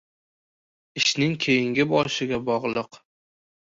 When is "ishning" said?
1.03-1.37